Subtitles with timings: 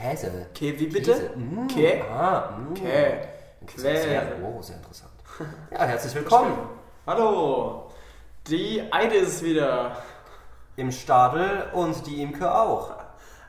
[0.00, 0.46] Kä- Käse.
[0.54, 1.12] K wie bitte?
[1.12, 1.30] Käse.
[1.36, 1.66] Mm.
[1.68, 2.02] K?
[2.10, 2.74] Ah, mm.
[2.74, 2.82] K.
[3.76, 5.10] Sehr, oh, sehr interessant.
[5.70, 6.52] Ja, herzlich willkommen
[7.06, 7.90] Hallo!
[8.48, 9.96] Die Eide ist wieder.
[10.76, 12.90] im Stadel und die Imke auch.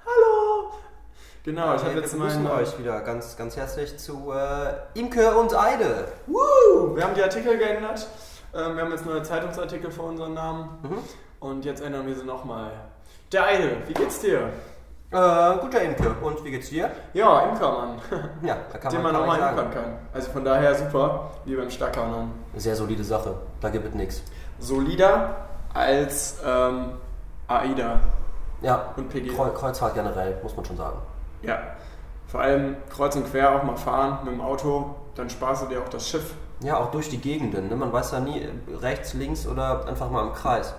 [0.06, 0.72] Hallo!
[1.44, 2.60] Genau, ich habe wir jetzt begrüßen meinen.
[2.60, 6.12] euch wieder ganz, ganz herzlich zu äh, Imke und Eide.
[6.28, 6.96] Woo!
[6.96, 8.08] Wir haben die Artikel geändert.
[8.54, 10.80] Ähm, wir haben jetzt neue Zeitungsartikel für unseren Namen.
[10.84, 10.98] Mhm.
[11.40, 12.72] Und jetzt ändern wir sie nochmal.
[13.32, 14.50] Der Eide, wie geht's dir?
[15.12, 16.10] Äh, guter Imke.
[16.22, 16.90] Und wie geht's dir?
[17.14, 18.00] Ja, Imkermann.
[18.42, 19.84] Ja, da kann Den man, man auch mal imkern kann.
[20.14, 22.32] Also von daher super, wie beim Stackermann.
[22.56, 23.36] Sehr solide Sache.
[23.60, 24.24] Da gibt es nichts.
[24.60, 25.36] Solider
[25.74, 26.94] als ähm,
[27.48, 28.00] AIDA
[28.62, 29.36] Ja, und PG.
[29.36, 30.98] Kreu Kreuzfahrt generell, muss man schon sagen.
[31.42, 31.60] Ja.
[32.28, 35.82] Vor allem kreuz und quer auch mal fahren mit dem Auto, dann sparst du dir
[35.82, 36.34] auch das Schiff.
[36.62, 37.68] Ja, auch durch die Gegenden.
[37.68, 37.76] Ne?
[37.76, 38.48] Man weiß ja nie,
[38.82, 40.74] rechts, links oder einfach mal im Kreis.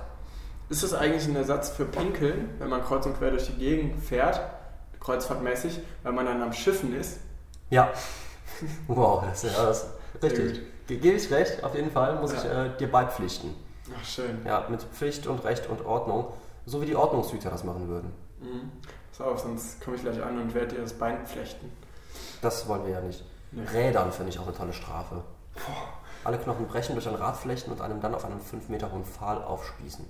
[0.72, 4.02] Ist das eigentlich ein Ersatz für Pinkeln, wenn man kreuz und quer durch die Gegend
[4.02, 4.40] fährt,
[5.00, 7.20] kreuzfahrtmäßig, weil man dann am Schiffen ist?
[7.68, 7.90] Ja.
[8.88, 9.86] Wow, das ist ja das.
[10.22, 10.62] Richtig.
[10.86, 12.38] Ge- Gebe ich recht, auf jeden Fall muss Ja.
[12.38, 13.54] ich äh, dir beipflichten.
[13.94, 14.46] Ach, schön.
[14.46, 16.32] Ja, mit Pflicht und Recht und Ordnung.
[16.64, 18.10] So wie die Ordnungshüter das machen würden.
[18.40, 18.72] Mhm.
[19.10, 21.70] Pass auf, sonst komme ich gleich an und werde dir das Bein flechten.
[22.40, 23.22] Das wollen wir ja nicht.
[23.50, 23.60] Nee.
[23.74, 25.22] Rädern finde ich auch eine tolle Strafe.
[26.24, 29.04] Alle Knochen brechen durch ein Rad flechten und einem dann auf einem 5 Meter hohen
[29.04, 30.06] Pfahl aufspießen.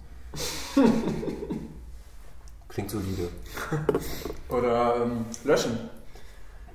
[2.69, 3.29] Klingt solide.
[4.48, 5.91] Oder ähm, löschen.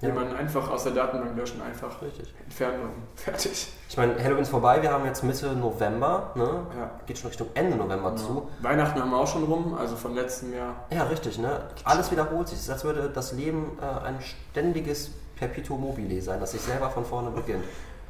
[0.02, 0.10] Ja.
[0.10, 2.32] Jemanden einfach aus der Datenbank löschen, einfach Richtig.
[2.44, 3.68] entfernen und fertig.
[3.90, 6.68] Ich meine, Halloween ist vorbei, wir haben jetzt Mitte November, ne?
[6.78, 6.92] Ja.
[7.08, 8.28] Geht schon Richtung Ende November zu.
[8.28, 8.48] Genau.
[8.62, 10.86] Weihnachten haben wir auch schon rum, also von letztem Jahr.
[10.92, 11.62] Ja, richtig, ne?
[11.84, 12.60] Alles wiederholt sich.
[12.60, 16.92] Es ist, als würde das Leben äh, ein ständiges Perpetuum mobile sein, das sich selber
[16.92, 17.64] von vorne beginnt.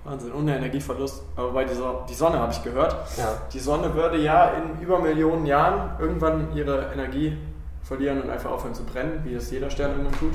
[0.07, 1.22] Wahnsinn, der Energieverlust.
[1.35, 2.95] Aber bei dieser, die Sonne habe ich gehört.
[3.18, 3.41] Ja.
[3.51, 7.38] Die Sonne würde ja in über Millionen Jahren irgendwann ihre Energie
[7.84, 10.34] verlieren und einfach aufhören zu brennen, wie es jeder Stern irgendwann tut.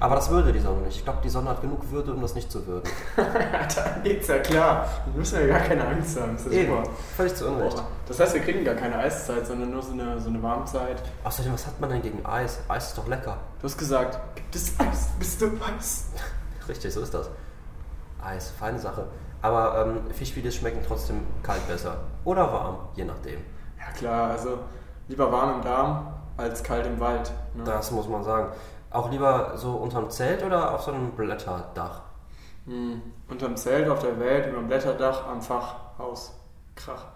[0.00, 0.98] Aber das würde die Sonne nicht.
[0.98, 2.88] Ich glaube, die Sonne hat genug Würde, um das nicht zu würden.
[3.16, 4.88] Dann geht's ja klar.
[5.04, 6.34] Dann müssen wir ja gar keine Angst haben.
[6.34, 6.82] Das ist ja super.
[7.16, 7.76] Völlig zu Unrecht.
[7.76, 7.86] Boah.
[8.06, 11.02] Das heißt, wir kriegen gar keine Eiszeit, sondern nur so eine, so eine Warmzeit.
[11.24, 12.60] Außerdem, was hat man denn gegen Eis?
[12.68, 13.38] Eis ist doch lecker.
[13.60, 15.08] Du hast gesagt, gibt es Eis?
[15.18, 15.46] Bist du
[15.76, 16.06] Eis?
[16.68, 17.28] Richtig, so ist das.
[18.22, 19.06] Eis, feine Sache.
[19.42, 21.98] Aber ähm, Fischfilis schmecken trotzdem kalt besser.
[22.24, 23.40] Oder warm, je nachdem.
[23.78, 24.58] Ja klar, also
[25.06, 27.32] lieber warm im Darm als kalt im Wald.
[27.54, 27.64] Ne?
[27.64, 28.52] Das muss man sagen.
[28.90, 32.00] Auch lieber so unterm Zelt oder auf so einem Blätterdach?
[32.64, 33.02] Hm.
[33.28, 36.34] Unterm Zelt auf der Welt, über dem Blätterdach, am Fachhaus.
[36.74, 37.06] Krach.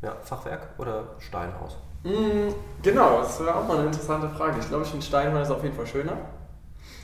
[0.00, 1.76] Ja, Fachwerk oder Steinhaus?
[2.02, 4.58] Hm, genau, das wäre auch mal eine interessante Frage.
[4.58, 6.16] Ich glaube, ich finde Steinhäuser ist auf jeden Fall schöner.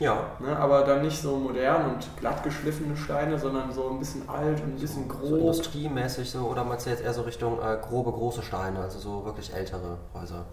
[0.00, 0.56] Ja, Ne?
[0.56, 4.74] Aber dann nicht so modern und glatt geschliffene Steine, sondern so ein bisschen alt und
[4.76, 5.38] ein bisschen so grob.
[5.40, 6.40] industriemäßig so.
[6.46, 8.80] Oder meinst du jetzt eher so Richtung äh, grobe, große Steine?
[8.80, 10.44] Also so wirklich ältere Häuser.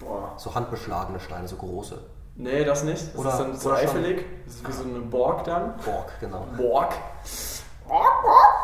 [0.00, 0.32] Boah.
[0.36, 1.98] So handbeschlagene Steine, so große.
[2.36, 3.08] Nee, das nicht.
[3.14, 4.24] Das Oder- ist dann so oder schon- eifelig.
[4.46, 5.74] Das ist wie so eine Borg dann.
[5.84, 6.46] Borg, genau.
[6.56, 6.92] Borg.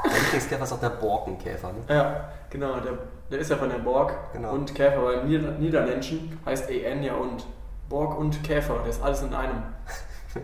[0.04, 1.72] Der Lieblingskäfer ist auch der Borkenkäfer.
[1.72, 1.94] Ne?
[1.94, 2.74] Ja, genau.
[2.80, 2.92] Der,
[3.30, 4.12] der ist ja von der Borg.
[4.32, 4.53] Genau.
[4.53, 7.44] Und Käfer, weil im Nieder Niederländischen heißt EN ja und.
[7.88, 9.62] Borg und Käfer, der ist alles in einem.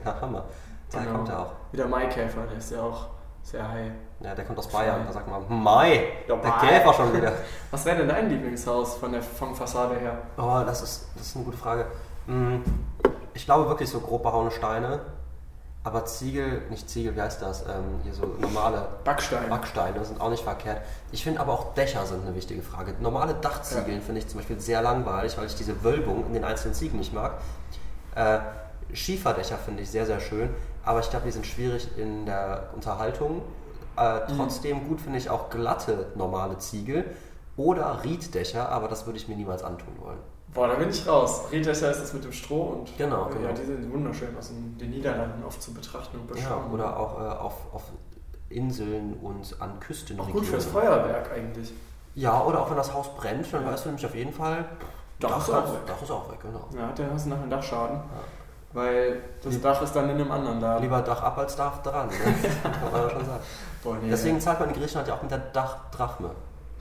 [0.05, 0.45] Ja, Hammer.
[0.91, 1.17] Daher Genau.
[1.19, 1.53] kommt er auch.
[1.71, 3.07] Wie der Maikäfer, der ist ja auch
[3.43, 3.91] sehr high.
[4.21, 5.01] Ja, der kommt aus Bayern.
[5.07, 6.67] Da sagt man, Mai, Ja, der Mai.
[6.67, 7.33] Käfer schon wieder.
[7.71, 10.19] Was wäre denn dein Lieblingshaus von der vom Fassade her?
[10.37, 11.87] Oh, das ist, das ist eine gute Frage.
[12.27, 12.63] Hm,
[13.35, 15.01] Ich glaube wirklich so grob behauene Steine.
[15.85, 17.63] Aber Ziegel, nicht Ziegel, wie heißt das?
[17.63, 19.49] Ähm, hier so normale Backstein.
[19.49, 20.81] Backsteine sind auch nicht verkehrt.
[21.11, 22.95] Ich finde aber auch Dächer sind eine wichtige Frage.
[23.01, 26.75] Normale Dachziegeln finde ich zum Beispiel sehr langweilig, weil ich diese Wölbung in den einzelnen
[26.75, 27.33] Ziegeln nicht mag.
[28.15, 28.39] Äh,
[28.93, 30.51] Schieferdächer finde ich sehr, sehr schön,
[30.85, 33.43] aber ich glaube, die sind schwierig in der Unterhaltung.
[33.97, 37.05] Äh, trotzdem gut finde ich auch glatte normale Ziegel
[37.57, 40.19] oder Rieddächer, aber das würde ich mir niemals antun wollen.
[40.55, 41.43] Boah, da bin ich raus.
[41.51, 42.97] Rieddächer ist das mit dem Stroh und.
[42.99, 43.53] Genau, Ja, genau.
[43.53, 46.71] die sind wunderschön aus den den Niederlanden oft zu betrachten und Ja, beschauen.
[46.73, 47.83] oder auch äh, auf, auf
[48.49, 50.19] Inseln und an Küsten.
[50.21, 51.73] auch gut fürs Feuerwerk eigentlich.
[52.15, 54.67] Ja, oder auch wenn das Haus brennt, dann weißt du nämlich auf jeden Fall,
[55.21, 55.81] Dach ist auch weg.
[55.87, 56.67] Dach ist auch weg, genau.
[56.77, 58.01] Ja, der hast du nachher einen Dachschaden.
[58.73, 60.83] Weil das Dach ist dann in einem anderen Laden.
[60.83, 62.15] Lieber Dach ab als Dach dran, ne?
[62.63, 63.41] kann man schon sagen.
[63.85, 66.31] Boah, nee, Deswegen zahlt man in Griechenland ja auch mit der Dachdrachme.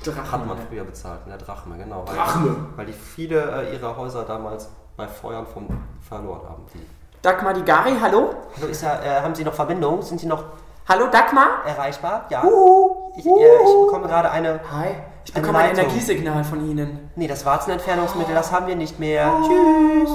[0.03, 0.31] Drachme.
[0.31, 2.03] Hat man früher bezahlt, mit der Drachme, genau.
[2.07, 2.55] Weil, Drachme.
[2.75, 5.67] Weil die viele äh, ihre Häuser damals bei Feuern vom,
[6.07, 6.63] verloren haben.
[6.73, 6.85] Die.
[7.21, 8.33] Dagmar Digari, hallo?
[8.55, 10.01] Hallo, ist ja, äh, haben Sie noch Verbindung?
[10.01, 10.43] Sind Sie noch
[10.87, 11.63] Hallo Dagmar?
[11.65, 12.25] erreichbar?
[12.29, 12.41] Ja.
[12.41, 13.11] Huhu.
[13.15, 14.59] Ich, äh, ich bekomme gerade eine.
[14.71, 14.95] Hi,
[15.25, 15.71] ich Eine bekomme ein.
[15.71, 17.11] Energiesignal von Ihnen.
[17.15, 19.31] Nee, das Warzenentfernungsmittel, das haben wir nicht mehr.
[19.43, 20.11] Tschüss.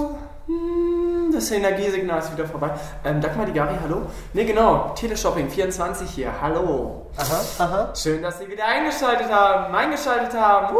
[1.36, 2.70] Das Energiesignal ist wieder vorbei.
[3.04, 4.06] Ähm, Dagmar Digari, hallo?
[4.32, 4.94] Ne, genau.
[4.94, 6.32] Teleshopping 24 hier.
[6.40, 7.10] Hallo.
[7.14, 7.92] Aha, aha.
[7.94, 10.74] Schön, dass Sie wieder eingeschaltet haben, eingeschaltet haben.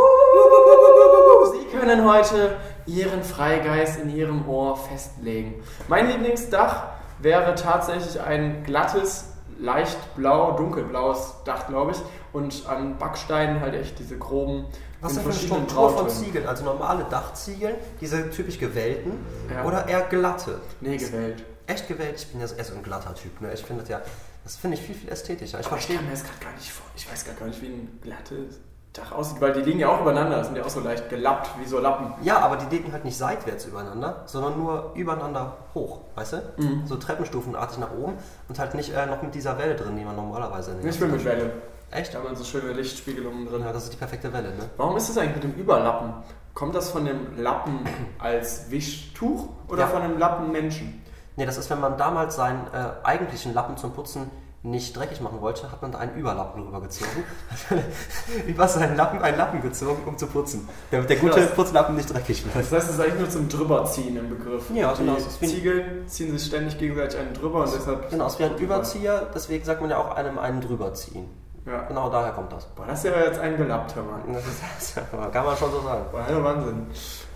[1.53, 2.57] Sie können heute
[2.87, 5.63] Ihren Freigeist in Ihrem Ohr festlegen.
[5.89, 6.85] Mein Lieblingsdach
[7.19, 11.99] wäre tatsächlich ein glattes, leicht blau, dunkelblaues Dach, glaube ich.
[12.33, 14.67] Und an Backsteinen halt echt diese groben,
[15.01, 16.09] Was in denn für eine Struktur von.
[16.09, 16.47] Ziegeln?
[16.47, 19.13] Also normale Dachziegeln, diese typisch gewellten
[19.55, 19.65] Ja.
[19.65, 20.61] oder eher glatte?
[20.81, 21.45] Nee, gewählt.
[21.67, 22.15] Echt gewellt?
[22.17, 23.41] Ich bin ja eher so ein glatter Typ.
[23.41, 23.53] Ne?
[23.53, 24.01] Ich finde das ja,
[24.45, 25.59] das finde ich viel, viel ästhetischer.
[25.61, 25.97] Ich Aber ich verstehe.
[25.97, 26.87] kann mir das gerade gar nicht vor.
[26.95, 28.61] Ich weiß gar nicht, wie ein glattes
[28.97, 31.67] Dach aussieht, weil die liegen ja auch übereinander, sind ja auch so leicht gelappt, wie
[31.67, 32.15] so Lappen.
[32.23, 36.37] Ja, aber die liegen halt nicht seitwärts übereinander, sondern nur übereinander hoch, weißt du?
[36.63, 36.87] Mhm.
[36.87, 38.15] So treppenstufenartig nach oben
[38.49, 41.09] und halt nicht äh, noch mit dieser Welle drin, die man normalerweise den Ich will
[41.09, 41.53] mit Welle.
[41.91, 42.15] Echt?
[42.15, 43.63] Da haben wir so schöne Lichtspiegelungen drin.
[43.63, 44.69] Ja, das ist die perfekte Welle, ne?
[44.77, 46.13] Warum ist das eigentlich mit dem Überlappen?
[46.55, 47.81] Kommt das von dem Lappen
[48.19, 49.87] als Wischtuch oder Ja.
[49.89, 51.03] von dem Lappen Menschen?
[51.37, 54.31] Ne, das ist, wenn man damals seinen äh, eigentlichen Lappen zum Putzen
[54.63, 57.23] nicht dreckig machen wollte, hat man da einen Überlappen rübergezogen.
[58.47, 60.69] Über seinen Lappen einen Lappen gezogen, um zu putzen.
[60.91, 61.55] Damit der gute Krass.
[61.55, 62.57] Putzlappen nicht dreckig wird.
[62.57, 64.65] Das heißt, es ist eigentlich nur zum Drüberziehen im Begriff.
[64.75, 68.11] Ja, die genau, wie- Ziegeln ziehen sich ständig gegenseitig einen drüber und deshalb.
[68.11, 71.29] Genau, es wie ein Überzieher, deswegen sagt man ja auch einem einen drüberziehen.
[71.65, 71.83] Ja.
[71.83, 72.65] Genau daher kommt das.
[72.67, 74.23] Boah, das ist ja jetzt ein gelappter Mann.
[74.33, 74.63] Das ist,
[74.97, 76.05] das kann man schon so sagen.
[76.13, 76.87] Boah, hallo Wahnsinn.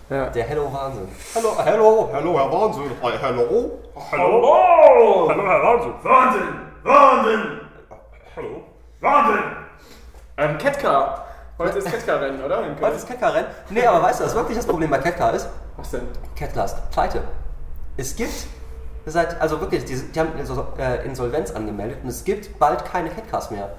[0.09, 0.29] Ja.
[0.29, 1.07] Der Hello Wahnsinn.
[1.35, 2.91] Hallo, hello, hello, Herr Wahnsinn.
[3.01, 3.79] Hi, Hello.
[4.11, 5.27] Hallo!
[5.29, 5.93] Hallo, Herr Wahnsinn!
[6.03, 6.70] Wahnsinn!
[6.83, 7.61] Wahnsinn!
[8.35, 8.63] Hallo?
[8.99, 9.43] Wahnsinn!
[10.37, 11.25] Ähm, Ketka.
[11.57, 12.63] Heute ist Ketka-Rennen, oder?
[12.81, 13.47] Heute ist Ketka-Rennen.
[13.69, 15.47] Nee, aber weißt du, was wirklich das Problem bei Ketka ist?
[15.77, 16.07] Was denn?
[16.35, 17.21] Ketka ist pleite.
[17.97, 18.33] Es gibt
[19.05, 23.51] seit, also wirklich, die, die haben Insol- Insolvenz angemeldet und es gibt bald keine Ketkas
[23.51, 23.69] mehr.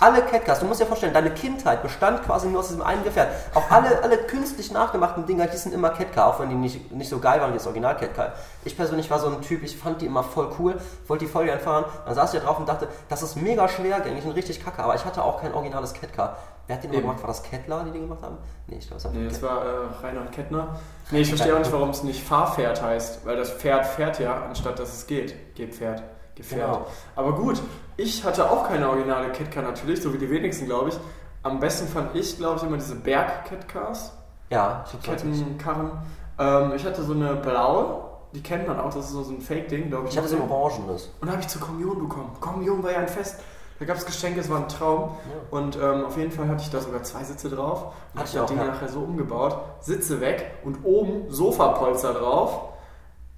[0.00, 3.30] Alle Catcars, du musst dir vorstellen, deine Kindheit bestand quasi nur aus diesem einen Gefährt.
[3.52, 7.18] Auch alle, alle künstlich nachgemachten Dinger hießen immer Catcar, auch wenn die nicht, nicht so
[7.18, 8.34] geil waren wie das Original Catcar.
[8.64, 11.46] Ich persönlich war so ein Typ, ich fand die immer voll cool, wollte die voll
[11.46, 11.84] gern fahren.
[12.06, 14.94] Dann saß ich da drauf und dachte, das ist mega schwergängig und richtig kacke, aber
[14.94, 16.36] ich hatte auch kein originales Catcar.
[16.68, 17.20] Wer hat den immer gemacht?
[17.22, 18.36] War das Kettler, die den gemacht haben?
[18.68, 20.78] Nee, ich glaube, es war Nee, das war äh, Reinhard Kettner.
[21.10, 24.44] Nee, ich verstehe auch nicht, warum es nicht Fahrpferd heißt, weil das Pferd fährt ja,
[24.46, 25.56] anstatt dass es geht.
[25.56, 26.02] Gehpferd.
[26.38, 26.72] Gefährt.
[26.72, 26.86] Genau.
[27.16, 27.60] Aber gut,
[27.96, 30.98] ich hatte auch keine originale Ketka natürlich, so wie die wenigsten, glaube ich.
[31.42, 34.12] Am besten fand ich, glaube ich, immer diese Berg-Ketkars,
[34.50, 35.02] Ja, ich.
[35.02, 35.90] Kettenkarren.
[36.38, 39.88] Ähm, ich hatte so eine blaue, die kennt man auch, das ist so ein Fake-Ding,
[39.88, 40.12] glaube ich.
[40.12, 41.10] Ich hatte so ein orangenes.
[41.20, 42.30] Und habe ich zur Kommunion bekommen.
[42.40, 43.40] Kommunion war ja ein Fest.
[43.80, 45.16] Da gab es Geschenke, es war ein Traum.
[45.50, 47.94] Und ähm, auf jeden Fall hatte ich da sogar zwei Sitze drauf.
[48.12, 48.64] Und habe ich das Ding ja.
[48.64, 49.58] nachher so umgebaut.
[49.80, 52.74] Sitze weg und oben Sofapolster drauf.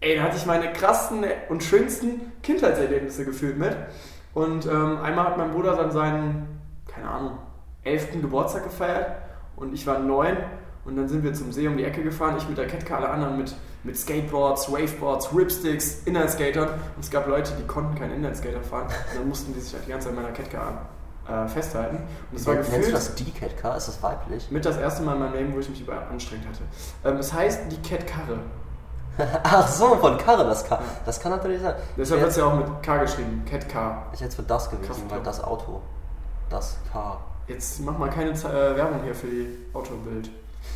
[0.00, 3.76] Ey, da hatte ich meine krassten und schönsten Kindheitserlebnisse gefühlt mit.
[4.32, 7.38] Und ähm, einmal hat mein Bruder dann seinen, keine Ahnung,
[7.84, 9.16] elften Geburtstag gefeiert.
[9.56, 10.38] Und ich war neun.
[10.86, 12.36] Und dann sind wir zum See um die Ecke gefahren.
[12.38, 13.54] Ich mit der Ketka, alle anderen mit,
[13.84, 16.68] mit Skateboards, Waveboards, Ripsticks, Inlineskatern.
[16.68, 18.86] Und es gab Leute, die konnten keinen Inlineskater fahren.
[18.86, 20.88] Und dann mussten die sich halt die ganze Zeit an meiner Ketka
[21.28, 21.96] äh, festhalten.
[22.30, 23.76] Und es war Nennst du gefühlt das die Catcar?
[23.76, 24.50] Ist das weiblich?
[24.50, 26.62] mit das erste Mal in meinem Leben, wo ich mich über anstrengt hatte.
[27.04, 28.38] Ähm, es heißt die Cat-Karre.
[29.42, 30.78] Ach so, von Karre das K.
[31.04, 31.74] Das kann natürlich sein.
[31.96, 33.44] Deshalb wird es ja auch mit K geschrieben.
[33.48, 34.06] Cat-Car.
[34.12, 35.80] ich hätte es für das gewesen, weil das Auto.
[36.48, 37.18] Das K.
[37.46, 40.30] Jetzt mach mal keine äh, Werbung hier für die Autobild.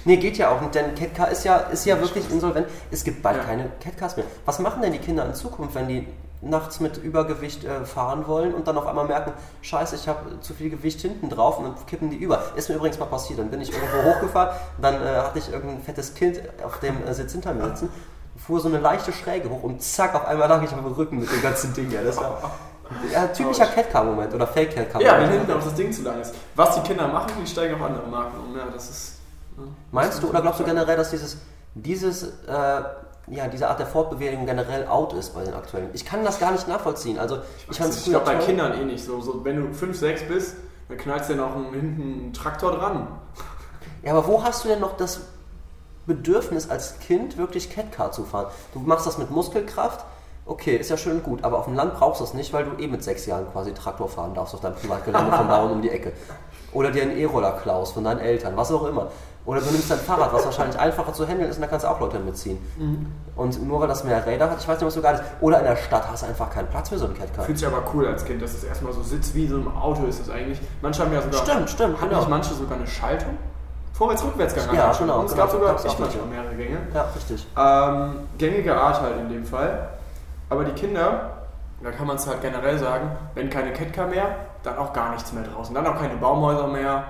[0.05, 2.67] Nee, geht ja auch nicht, denn Catcar ist ja, ist ja wirklich insolvent.
[2.91, 3.45] Es gibt bald Ja.
[3.45, 4.27] keine Catcars mehr.
[4.45, 6.09] Was machen denn die Kinder in Zukunft, wenn die
[6.41, 10.53] nachts mit Übergewicht äh, fahren wollen und dann auf einmal merken, scheiße, ich habe zu
[10.53, 12.43] viel Gewicht hinten drauf und dann kippen die über.
[12.57, 13.39] Ist mir übrigens mal passiert.
[13.39, 17.15] Dann bin ich irgendwo hochgefahren, dann äh, hatte ich irgendein fettes Kind auf dem äh,
[17.15, 17.89] Sitz hinter mir sitzen,
[18.37, 21.19] fuhr so eine leichte Schräge hoch und zack, auf einmal lag ich auf dem Rücken
[21.21, 21.91] mit dem ganzen Ding.
[21.91, 22.53] Ja, das war
[23.13, 25.07] ja, typischer Catcar-Moment oder Fake-Catcar-Moment.
[25.07, 26.35] Ja, wenn hinten auch das Ding zu lang ist.
[26.55, 28.57] Was die Kinder machen, die steigen auf andere Marken um.
[28.57, 29.13] Ja, das ist.
[29.57, 29.65] ne?
[29.91, 31.39] Meinst du oder glaubst du generell, dass dieses,
[31.75, 32.83] dieses, äh,
[33.29, 35.89] ja, diese Art der Fortbewegung generell out ist bei den aktuellen?
[35.95, 37.19] Ich kann das gar nicht nachvollziehen.
[37.19, 37.39] Also
[37.71, 38.35] ich, Ich, ich glaube bei.
[38.37, 39.21] Kindern eh nicht so.
[39.21, 39.45] so.
[39.45, 40.57] Wenn du 5, 6 bist,
[40.89, 43.09] dann knallst du ja noch einen, hinten einen Traktor dran.
[44.03, 45.21] Ja, aber wo hast du denn noch das
[46.07, 48.47] Bedürfnis als Kind wirklich Catcar zu fahren?
[48.73, 50.05] Du machst das mit Muskelkraft.
[50.47, 52.65] Okay, ist ja schön und gut, aber auf dem Land brauchst du es nicht, weil
[52.67, 55.81] du eh mit sechs Jahren quasi Traktor fahren darfst auf deinem Privatgelände von Bauern um
[55.81, 56.13] die Ecke.
[56.73, 59.11] Oder dir einen E-Roller klaust von deinen Eltern, was auch immer.
[59.47, 61.91] Oder du nimmst dein Fahrrad, was wahrscheinlich einfacher zu handeln ist, und da kannst du
[61.91, 62.59] auch Leute mitziehen.
[62.79, 63.07] Mhm.
[63.37, 65.23] Und nur weil das mehr Räder hat, ich weiß nicht, was so geil ist.
[65.41, 67.45] Oder in der Stadt hast du einfach keinen Platz für so einen Catcar.
[67.45, 70.05] Fühlt sich aber cool als Kind, dass es erstmal so sitzt wie so ein Auto
[70.07, 70.61] ist das eigentlich.
[70.81, 71.45] Manche haben ja sogar.
[71.45, 72.21] Stimmt, stimmt, Haben genau.
[72.21, 73.37] nicht manche sogar eine Schaltung?
[73.95, 74.75] Vorwärts-Rückwärtsgang.
[74.75, 76.79] Ja, genau, Und es genau, gab sogar, ich manchmal mehrere Gänge.
[76.93, 77.47] Ja, richtig.
[77.57, 79.89] Ähm, gängige Art halt in dem Fall.
[80.51, 81.31] Aber die Kinder,
[81.83, 84.27] da kann man es halt generell sagen, wenn keine Ketka mehr,
[84.65, 85.75] dann auch gar nichts mehr draußen.
[85.75, 87.05] Dann auch keine Baumhäuser mehr.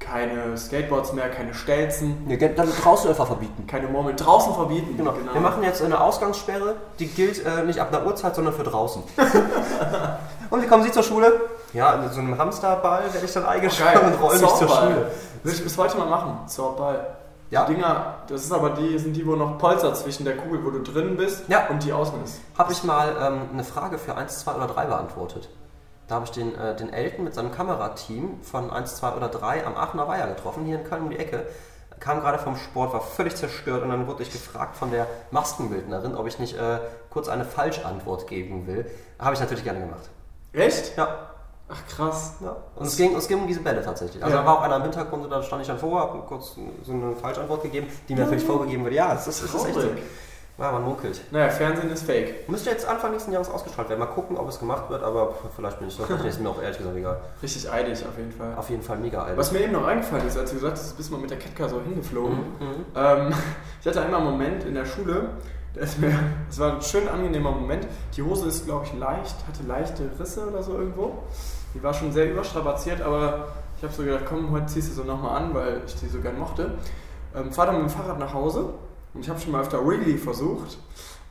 [0.00, 3.66] keine Skateboards mehr, keine Stelzen, Nee, dann draußen einfach verbieten.
[3.66, 4.96] keine Murmeln draußen verbieten.
[4.98, 5.14] Genau.
[5.32, 9.02] Wir machen jetzt eine Ausgangssperre, die gilt äh, nicht ab einer Uhrzeit, sondern für draußen.
[10.50, 11.40] und wie kommen Sie zur Schule?
[11.72, 14.68] Ja, in so einem Hamsterball werde ich dann eingesperrt und roll mich zur.
[14.68, 15.10] Schule.
[15.44, 16.48] Will ich bis heute mal machen.
[16.48, 17.16] Zorball.
[17.50, 17.66] Ja.
[17.66, 20.70] Die Dinger, das ist aber die, sind die, wo noch Polster zwischen der Kugel, wo
[20.70, 21.68] du drin bist Ja.
[21.68, 22.40] und die außen ist.
[22.58, 25.48] Habe ich mal ähm, eine Frage für 1, 2 oder 3 beantwortet.
[26.08, 29.66] Da habe ich den, äh, den Elton mit seinem Kamerateam von 1, 2 oder 3
[29.66, 31.46] am Aachener Weiher getroffen, hier in Köln um die Ecke.
[32.00, 36.14] Kam gerade vom Sport, war völlig zerstört und dann wurde ich gefragt von der Maskenbildnerin,
[36.16, 36.78] ob ich nicht äh,
[37.10, 38.90] kurz eine Falschantwort geben will.
[39.18, 40.10] Habe ich natürlich gerne gemacht.
[40.52, 40.96] Echt?
[40.96, 41.08] Ja,
[41.68, 42.34] Ach krass.
[42.40, 42.56] Ja.
[42.76, 44.22] Und es ging, es ging um diese Bälle tatsächlich.
[44.22, 44.42] Also Ja.
[44.42, 46.92] da war auch einer im Hintergrund und da stand ich dann vor, habe kurz so
[46.92, 48.94] eine Falschantwort gegeben, die mir natürlich vorgegeben wurde.
[48.96, 49.88] Ja, es ist, es ist echt so.
[50.56, 51.20] Ja, man munkelt.
[51.32, 52.48] Naja, Fernsehen ist fake.
[52.48, 53.98] Müsste jetzt Anfang nächsten Jahres ausgestrahlt werden.
[53.98, 56.04] Mal gucken, ob es gemacht wird, aber vielleicht bin ich so.
[56.04, 57.20] Vielleicht ist mir auch ehrlich gesagt egal.
[57.42, 58.54] Richtig eilig auf jeden Fall.
[58.56, 59.36] Auf jeden Fall mega alt.
[59.36, 61.38] Was mir eben noch eingefallen ist, als du gesagt hast, du bist mal mit der
[61.38, 62.36] Ketka so hingeflogen.
[62.38, 62.84] Mhm.
[62.94, 63.32] Ähm,
[63.80, 65.30] ich hatte einmal einen Moment in der Schule,
[65.74, 66.12] da ist mir,
[66.48, 67.86] es war ein schön angenehmer Moment.
[68.16, 71.24] Die Hose ist, glaube ich, leicht, hatte leichte Risse oder so irgendwo.
[71.74, 75.06] Die war schon sehr überstrapaziert, aber ich habe so gedacht, komm, heute ziehst du sie
[75.06, 76.70] nochmal an, weil ich die so gern mochte.
[77.34, 78.74] Ähm, fahr dann mit dem Fahrrad nach Hause
[79.12, 80.78] und ich habe schon mal öfter Wrigley versucht.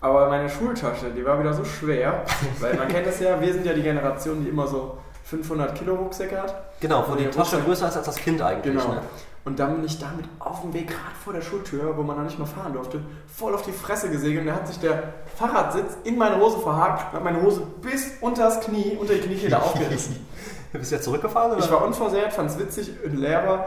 [0.02, 2.26] Aber meine Schultasche, die war wieder so schwer,
[2.60, 5.96] weil man kennt das ja, wir sind ja die Generation, die immer so 500 Kilo
[5.96, 6.80] Rucksäcke hat.
[6.80, 8.76] Genau, wo die Tasche größer ist als das Kind eigentlich.
[8.76, 8.96] Genau.
[8.96, 9.02] Ne?
[9.46, 12.24] Und dann bin ich damit auf dem Weg, gerade vor der Schultür, wo man noch
[12.24, 14.42] nicht mal fahren durfte, voll auf die Fresse gesegelt.
[14.42, 15.04] Und da hat sich der
[15.36, 19.20] Fahrradsitz in meine Hose verhakt und hat meine Hose bis unter das Knie, unter die
[19.20, 20.26] Kniekehle aufgerissen.
[20.72, 21.52] Bist du jetzt zurückgefahren?
[21.52, 21.60] Oder?
[21.60, 22.92] Ich war unversehrt, fand es witzig.
[23.06, 23.66] Ein Lehrer,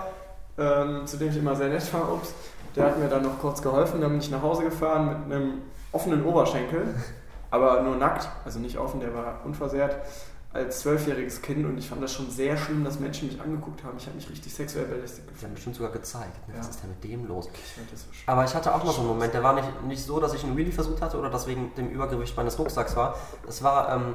[0.59, 2.33] ähm, zu dem ich immer sehr nett war, ups,
[2.75, 4.01] der hat mir dann noch kurz geholfen.
[4.01, 6.95] Dann bin ich nach Hause gefahren mit einem offenen Oberschenkel,
[7.51, 9.97] aber nur nackt, also nicht offen, der war unversehrt.
[10.57, 13.97] Als zwölfjähriges Kind und ich fand das schon sehr schlimm, dass Menschen mich angeguckt haben.
[13.99, 15.45] Ich habe mich richtig sexuell belästigt Die gefühlt.
[15.49, 16.49] haben bestimmt sogar gezeigt.
[16.49, 16.55] Ne?
[16.59, 16.71] Was Ja.
[16.71, 17.49] ist denn mit dem los?
[17.53, 18.23] Ich fand das so schlimm.
[18.29, 20.43] Aber ich hatte auch mal so einen Moment, der war nicht, nicht so, dass ich
[20.45, 23.17] einen Wheelie versucht hatte oder dass wegen dem Übergewicht meines Rucksacks war.
[23.47, 24.15] Es war ähm,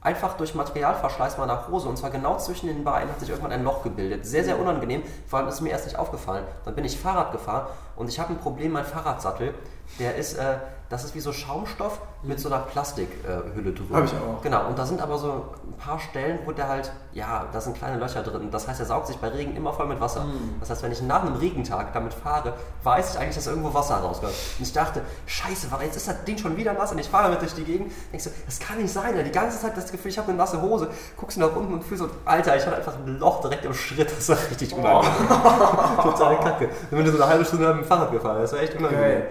[0.00, 3.64] einfach durch Materialverschleiß meiner Hose und zwar genau zwischen den Beinen hat sich irgendwann ein
[3.64, 4.26] Loch gebildet.
[4.26, 6.44] Sehr, sehr unangenehm, vor allem ist mir erst nicht aufgefallen.
[6.66, 7.66] Dann bin ich Fahrrad gefahren
[7.96, 9.54] und ich habe ein Problem, mein Fahrradsattel,
[9.98, 10.56] der ist, äh,
[10.88, 13.96] das ist wie so Schaumstoff mit so einer Plastikhülle äh, drüber.
[13.96, 14.42] Hab ich auch.
[14.42, 17.76] Genau, und da sind aber so ein paar Stellen, wo der halt, ja, da sind
[17.76, 18.50] kleine Löcher drin.
[18.50, 20.26] Das heißt, er saugt sich bei Regen immer voll mit Wasser.
[20.60, 23.96] Das heißt, wenn ich nach einem Regentag damit fahre, weiß ich eigentlich, dass irgendwo Wasser
[23.96, 24.32] rauskommt.
[24.58, 27.24] Und ich dachte, scheiße, warum jetzt ist das Ding schon wieder nass und ich fahre
[27.24, 27.92] damit durch die Gegend.
[28.12, 29.14] Denkst du, das kann nicht sein.
[29.24, 30.88] Die ganze Zeit das Gefühl, ich habe eine nasse Hose.
[31.16, 33.74] Guckst du nach unten und fühlst so, Alter, ich hatte einfach ein Loch direkt im
[33.74, 34.10] Schritt.
[34.16, 35.28] Das war richtig unangenehm.
[36.02, 36.66] Total kacke.
[36.90, 39.02] Und wenn du so eine halbe Stunde dem Fahrrad gefahren das war echt unangenehm.
[39.02, 39.28] Geil.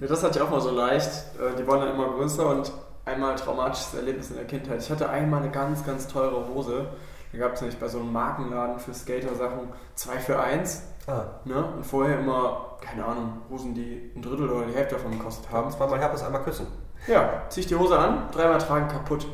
[0.00, 1.08] Ja, das hatte ich auch mal so leicht.
[1.40, 2.72] Äh, Die wollen dann immer größer und
[3.04, 4.80] einmal traumatisches Erlebnis in der Kindheit.
[4.82, 6.86] Ich hatte einmal eine ganz, ganz teure Hose.
[7.32, 10.82] Da gab es nämlich bei so einem Markenladen für Skater-Sachen 2 für 1.
[11.06, 11.64] Ah, Ne?
[11.76, 15.70] Und vorher immer, keine Ahnung, Hosen, die ein Drittel oder die Hälfte davon gekostet haben.
[15.70, 16.66] zweimal Herpes, einmal küssen.
[17.08, 19.26] Ja, zieh ich die Hose an, dreimal tragen, kaputt.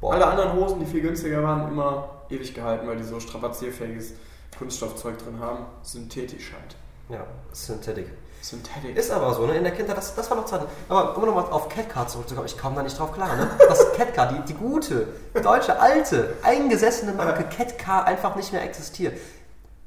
[0.00, 0.14] Boah.
[0.14, 4.14] Alle anderen Hosen, die viel günstiger waren, immer ewig gehalten, weil die so strapazierfähiges
[4.58, 5.64] Kunststoffzeug drin haben.
[5.82, 6.76] Synthetisch halt.
[7.08, 8.06] Ja, Synthetic.
[8.40, 8.96] Synthetic.
[8.96, 9.56] Ist aber so, ne?
[9.56, 10.60] In der Kindheit, das, das war noch Zeit.
[10.88, 13.50] Aber um nochmal auf Catcar zurückzukommen, ich komme da nicht drauf klar, ne?
[13.68, 15.08] Dass Catcar, die, die gute,
[15.42, 19.18] deutsche, alte, eingesessene Marke Catcar einfach nicht mehr existiert.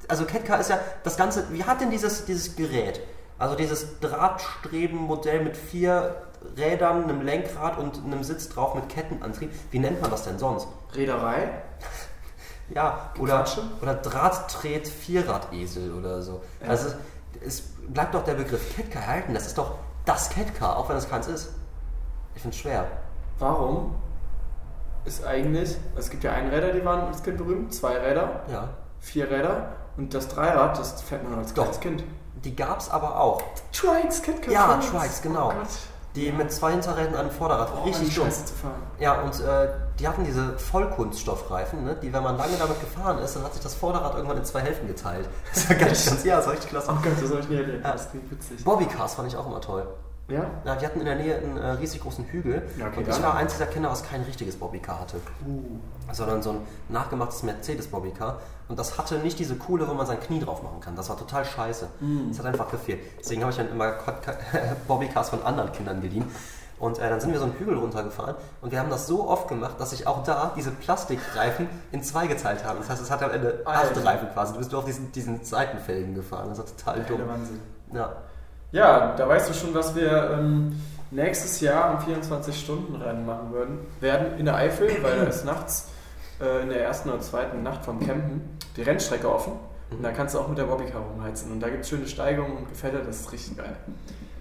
[0.07, 3.01] Also Catcar ist ja das Ganze, wie hat denn dieses, dieses Gerät?
[3.37, 6.15] Also dieses Drahtstrebenmodell mit vier
[6.55, 9.51] Rädern, einem Lenkrad und einem Sitz drauf mit Kettenantrieb.
[9.69, 10.67] Wie nennt man das denn sonst?
[10.95, 11.49] Reederei.
[12.69, 13.45] Ja, oder,
[13.81, 16.41] oder Drahttret Vierradesel oder so.
[16.61, 16.69] Ja.
[16.69, 16.89] Also
[17.45, 19.33] es bleibt doch der Begriff Catcar erhalten.
[19.33, 21.49] Das ist doch das Catcar, auch wenn es keins ist.
[22.35, 22.85] Ich finde es schwer.
[23.39, 23.95] Warum
[25.05, 28.69] ist eigentlich, es gibt ja Einräder, die waren als Kind berühmt, zwei Räder, Ja.
[28.99, 31.63] vier Räder und das Dreirad, das fährt man als Doch.
[31.63, 32.03] kleines Kind.
[32.43, 33.41] Die gab es aber auch.
[33.71, 35.49] Trikes, Kit Ja, Trikes, genau.
[35.51, 35.63] Oh.
[36.17, 37.71] Die mit zwei Hinterrädern an einem Vorderrad.
[37.79, 38.29] Oh, Richtig dumm.
[38.31, 38.81] Zu fahren.
[38.99, 39.67] Ja, und äh,
[39.99, 43.61] die hatten diese Vollkunststoffreifen, ne, die, wenn man lange damit gefahren ist, dann hat sich
[43.61, 45.29] das Vorderrad irgendwann in zwei Hälften geteilt.
[45.53, 46.91] Das war ganz, ganz, ja, das war richtig klasse.
[46.91, 47.85] Oh Gott, das habe ich nie erlebt.
[47.85, 47.91] Ja.
[47.91, 48.63] Das klingt witzig.
[48.63, 49.87] Bobbycars fand ich auch immer toll.
[50.29, 50.45] Ja?
[50.65, 53.23] Ja, die hatten in der Nähe einen äh, riesig großen Hügel Ja, okay, und ich
[53.23, 55.17] war eins dieser Kinder, was kein richtiges Bobbycar hatte.
[56.11, 58.41] Sondern so ein nachgemachtes Mercedes-Bobbycar.
[58.67, 60.95] Und das hatte nicht diese coole, wo man sein Knie drauf machen kann.
[60.95, 61.87] Das war total scheiße.
[62.29, 62.99] Das hat einfach gefehlt.
[63.19, 63.93] Deswegen habe ich dann immer
[64.87, 66.25] Bobbycars von anderen Kindern geliehen.
[66.79, 69.47] Und äh, dann sind wir so einen Hügel runtergefahren und wir haben das so oft
[69.47, 72.77] gemacht, dass sich auch da diese Plastikreifen in zwei geteilt haben.
[72.79, 74.05] Das heißt, es hatte am Ende acht.
[74.05, 74.53] Reifen quasi.
[74.53, 76.49] Du bist nur auf diesen, diesen Seitenfelgen gefahren.
[76.49, 77.27] Das war total dumm.
[77.27, 77.59] Wahnsinn.
[77.93, 78.11] Ja.
[78.71, 83.79] Ja, da weißt du schon, was wir ähm, nächstes Jahr am 24-Stunden-Rennen machen würden.
[83.99, 85.87] werden in der Eifel, weil da ist nachts
[86.41, 89.53] äh, in der ersten oder zweiten Nacht vom Campen die Rennstrecke offen.
[89.89, 91.51] Und da kannst du auch mit der Bobbycar rumheizen.
[91.51, 93.75] Und da gibt es schöne Steigungen und Gefälle, das ist richtig geil.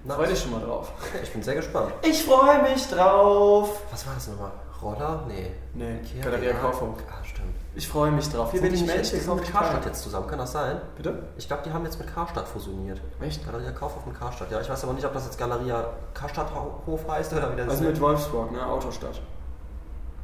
[0.05, 0.17] Nice.
[0.17, 0.93] Freu dich schon mal drauf.
[1.23, 1.93] Ich bin sehr gespannt.
[2.03, 3.83] Ich freue mich drauf.
[3.91, 4.53] Was war das nochmal?
[4.83, 5.25] Roller?
[5.27, 5.51] Nee.
[5.75, 6.53] Nee, Kia, Galeria.
[6.55, 6.91] Kaufhof.
[7.09, 7.55] Ah, stimmt.
[7.75, 8.51] Ich freue mich drauf.
[8.51, 10.81] Hier Sind bin ich Mensch, die sind mit Karstadt jetzt zusammen, kann das sein?
[10.97, 11.25] Bitte?
[11.37, 13.01] Ich glaube, die haben jetzt mit Karstadt fusioniert.
[13.21, 13.45] Echt?
[13.45, 14.51] Galeria Kaufhof mit Karstadt.
[14.51, 17.85] Ja, ich weiß aber nicht, ob das jetzt Galeria Karstadthof heißt oder wie das Also
[17.85, 18.67] mit Wolfsburg, ne?
[18.67, 19.21] Autostadt.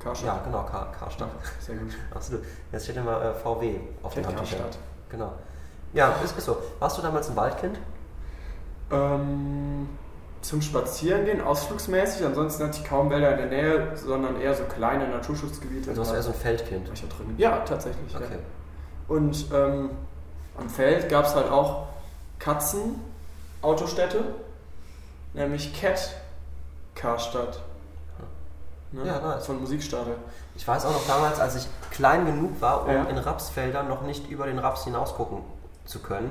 [0.02, 0.26] Karstadt.
[0.26, 1.30] Ja, genau, Kar Karstadt.
[1.60, 1.92] Sehr gut.
[2.14, 2.34] Achso,
[2.72, 4.22] jetzt steht immer äh, VW auf dem.
[4.24, 4.78] Karstadt.
[5.08, 5.32] Genau.
[5.92, 6.56] Ja, ist, ist so.
[6.78, 7.78] Warst du damals ein Waldkind?
[8.90, 9.88] Ähm,
[10.40, 12.24] zum Spazierengehen, ausflugsmäßig.
[12.26, 15.90] Ansonsten hatte ich kaum Wälder in der Nähe, sondern eher so kleine Naturschutzgebiete.
[15.90, 16.88] Also warst du eher so ein Feldkind.
[16.88, 17.34] War ich da drin?
[17.38, 18.14] Ja, tatsächlich.
[18.14, 18.24] Okay.
[18.30, 19.14] Ja.
[19.14, 19.90] Und ähm,
[20.58, 21.86] am Feld gab es halt auch
[22.38, 24.24] Katzen-Autostädte,
[25.34, 26.14] nämlich Cat
[26.94, 27.62] Karstadt.
[28.92, 29.06] Ne?
[29.06, 29.46] Ja, nice.
[29.46, 30.16] Von Musikstadel.
[30.54, 33.04] Ich weiß auch noch damals, als ich klein genug war, um Ja.
[33.04, 35.38] in Rapsfeldern noch nicht über den Raps hinausgucken
[35.84, 36.30] zu können.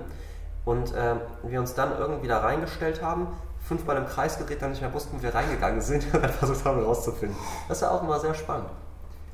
[0.63, 3.27] Und ähm, wir uns dann irgendwie da reingestellt haben,
[3.67, 6.63] fünfmal im Kreis gedreht, dann nicht mehr wussten, wie wir reingegangen sind und dann versucht
[6.65, 7.35] haben rauszufinden.
[7.67, 8.69] Das war auch immer sehr spannend.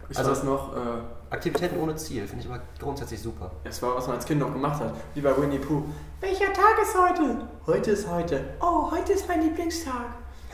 [0.09, 0.79] Ich Also- weiß noch, äh,
[1.29, 3.51] Aktivitäten ohne Ziel finde ich immer grundsätzlich super.
[3.65, 4.93] es war, was man als Kind noch gemacht hat.
[5.13, 5.83] Wie bei Winnie Pooh.
[6.21, 7.41] Welcher Tag ist heute?
[7.65, 8.45] Heute ist heute.
[8.61, 10.05] Oh, heute ist mein Lieblingstag.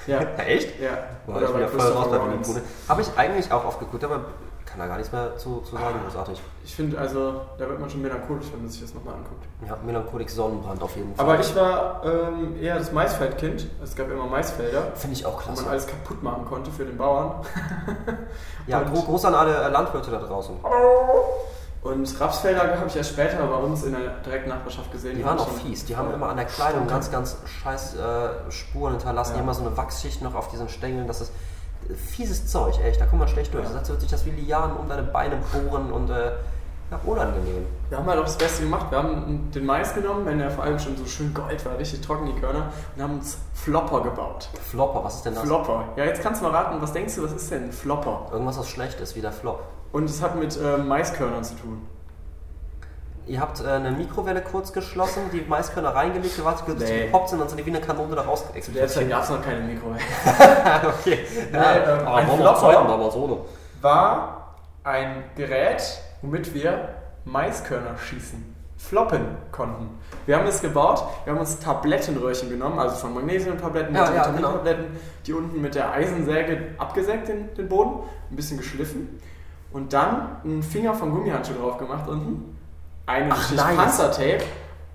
[0.07, 0.19] Ja.
[0.37, 0.79] Echt?
[0.81, 0.89] Ja.
[1.25, 2.19] Boah, Oder ich bin ja voll raus bei.
[2.19, 4.21] Winnie Habe ich eigentlich auch oft geguckt, aber
[4.65, 6.41] kann da gar nichts mehr zu, zu sagen, großartig.
[6.63, 9.45] Ich finde, also, da wird man schon melancholisch, wenn man sich das nochmal anguckt.
[9.67, 11.25] Ja, Melancholik Sonnenbrand auf jeden Fall.
[11.25, 13.67] Aber ich war ähm, eher das Maisfeldkind.
[13.83, 15.69] Es gab immer Maisfelder, Finde ich auch wo man klasse.
[15.69, 17.45] alles kaputt machen konnte für den Bauern.
[18.65, 20.55] Ja, groß an alle Landwirte da draußen.
[21.83, 25.17] Und Rapsfelder habe ich erst später bei uns in der direkten Nachbarschaft gesehen.
[25.17, 25.83] Die waren auch fies.
[25.83, 29.31] Die haben immer an der Kleidung ganz, ganz scheiß äh, Spuren hinterlassen.
[29.31, 29.35] Ja.
[29.35, 31.07] Die haben immer so eine Wachsschicht noch auf diesen Stängeln.
[31.07, 31.33] Das ist
[31.89, 33.01] äh, fieses Zeug, echt.
[33.01, 33.65] Da kommt man schlecht durch.
[33.65, 33.79] Ja.
[33.79, 36.31] Das hat sich das wie Lianen um deine Beine bohren und äh,
[36.89, 37.65] ja, unangenehm.
[37.89, 38.89] Wir haben halt auch das Beste gemacht.
[38.89, 41.99] Wir haben den Mais genommen, wenn der vor allem schon so schön gold war, richtig
[41.99, 44.49] trocken die Körner, und haben uns Flopper gebaut.
[44.69, 45.43] Flopper, was ist denn das?
[45.43, 45.83] Flopper.
[45.97, 48.27] Ja, jetzt kannst du mal raten, was denkst du, was ist denn ein Flopper?
[48.31, 49.63] Irgendwas, was schlecht ist, wie der Flop.
[49.93, 51.87] Und es hat mit ähm, Maiskörnern zu tun.
[53.27, 57.05] Ihr habt äh, eine Mikrowelle kurz geschlossen, die Maiskörner reingelegt, gewartet, bis Nee.
[57.05, 58.89] gepoppt sind und sind die wie eine Kanone da raus Zu der explodiert.
[58.89, 60.01] Zeit gab es noch keine Mikrowelle.
[60.99, 61.19] okay.
[61.51, 63.45] Nee, ähm, ein Flopper
[63.81, 65.83] war ein Gerät,
[66.23, 66.89] womit wir
[67.25, 69.89] Maiskörner schießen, floppen konnten.
[70.25, 74.85] Wir haben es gebaut, wir haben uns Tablettenröhrchen genommen, also von Magnesiumtabletten, Ja, ja, Vitamintabletten,
[75.27, 77.99] die unten mit der Eisensäge abgesägt, den, den Boden,
[78.31, 79.19] ein bisschen geschliffen
[79.73, 82.57] und dann einen Finger vom Gummihandschuh drauf gemacht unten,
[83.05, 83.75] eine Ach, Schicht nice.
[83.75, 84.43] Panzertape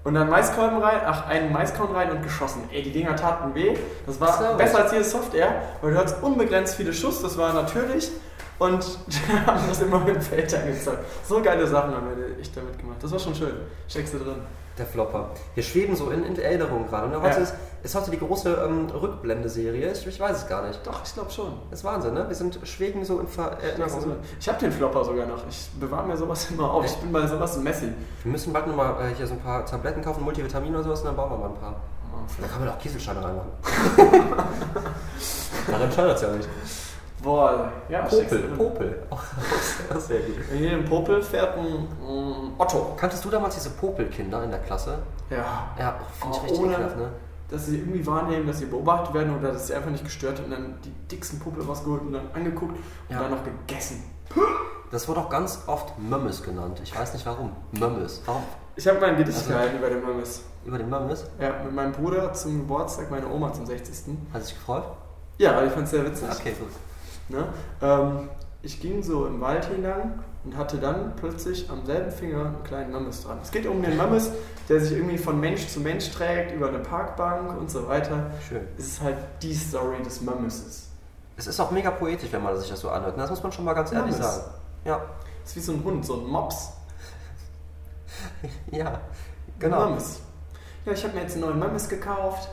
[0.04, 2.62] und dann Maiskolben rein, ach, einen Maiskorn rein und geschossen.
[2.72, 3.76] Ey, die Dinger taten weh.
[4.06, 4.56] Das war Servus.
[4.56, 8.10] besser als jede Software, weil du hattest unbegrenzt viele Schuss, das war natürlich.
[8.58, 8.82] Und
[9.46, 11.04] haben das immer mit dem Feld angezockt.
[11.24, 12.96] So geile Sachen haben wir echt damit gemacht.
[13.02, 13.52] Das war schon schön.
[13.88, 14.36] Steckst du drin.
[14.78, 15.30] Der Flopper.
[15.54, 17.06] Wir schweben so in, in Erinnerung gerade.
[17.08, 17.42] Und heute Ja.
[17.42, 19.90] ist, ist heute die große ähm, Rückblende-Serie.
[19.92, 20.86] Ich, ich weiß es gar nicht.
[20.86, 21.52] Doch, ich glaube schon.
[21.70, 22.24] Das ist Wahnsinn, ne?
[22.28, 24.16] Wir sind schweben so in Ver Erinnerung.
[24.38, 25.42] Ich habe den Flopper sogar noch.
[25.48, 26.84] Ich bewahre mir sowas immer auf.
[26.84, 27.92] Ich bin bei sowas ein Messi.
[28.22, 31.06] Wir müssen bald nochmal äh, hier so ein paar Tabletten kaufen, Multivitamin oder sowas, und
[31.06, 31.74] dann bauen wir mal ein paar.
[32.40, 33.48] Da kann man auch Kieselsteine reinmachen.
[35.66, 36.48] Daran scheitert es ja nicht.
[37.22, 38.38] Boah, ja, Popel.
[38.56, 39.02] Popel.
[39.10, 39.16] Oh,
[39.88, 40.36] das ist sehr gut.
[40.52, 41.64] In jedem Popel fährt ein
[42.00, 42.94] mm, Otto.
[42.96, 45.00] Kanntest du damals diese Popelkinder in der Klasse?
[45.28, 45.68] Ja.
[45.78, 47.08] Ja, finde ich Oh, richtig ohne- ekelhaft, ne?
[47.50, 50.50] dass sie irgendwie wahrnehmen, dass sie beobachtet werden oder dass sie einfach nicht gestört und
[50.50, 53.20] dann die dicksten Puppe rausgeholt und dann angeguckt und Ja.
[53.22, 54.04] dann noch gegessen.
[54.90, 56.80] Das wurde auch ganz oft Mömmes genannt.
[56.84, 57.52] Ich weiß nicht warum.
[57.72, 58.22] Mömmes.
[58.26, 58.42] Warum?
[58.76, 60.42] Ich habe mein Gedicht Also- gehalten über den Mammes.
[60.64, 61.24] Über den Mömmes?
[61.40, 64.14] Ja, mit meinem Bruder zum Geburtstag, meiner Oma zum 60.
[64.32, 64.84] Hat sich gefreut?
[65.38, 66.28] Ja, ich fand es sehr witzig.
[66.30, 66.68] Okay, gut.
[67.28, 67.48] Ne?
[67.82, 68.28] Ähm,
[68.62, 72.92] ich ging so im Wald hinein und hatte dann plötzlich am selben Finger einen kleinen
[72.92, 73.38] Mammes dran.
[73.42, 74.30] Es geht um den Mammes,
[74.68, 78.30] der sich irgendwie von Mensch zu Mensch trägt, über eine Parkbank und so weiter.
[78.48, 78.66] Schön.
[78.76, 80.88] Es ist halt die Story des Mammes.
[81.36, 83.16] Es ist auch mega poetisch, wenn man sich das so anhört.
[83.16, 84.34] Das muss man schon mal ganz ehrlich Mömmes.
[84.36, 84.50] sagen.
[84.84, 85.02] Ja,
[85.44, 86.72] Es ist wie so ein Hund, so ein Mops.
[88.72, 89.00] ja,
[89.58, 89.80] genau.
[89.80, 90.20] Mammes.
[90.84, 92.48] Ja, ich habe mir jetzt einen neuen Mammes gekauft.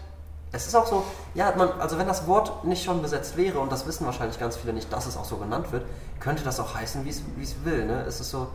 [0.55, 3.71] Es ist auch so, ja, man, also wenn das Wort nicht schon besetzt wäre, und
[3.71, 5.83] das wissen wahrscheinlich ganz viele nicht, dass es auch so genannt wird,
[6.21, 7.85] könnte das auch heißen, wie es will.
[7.85, 8.05] Ne?
[8.07, 8.47] Es ist so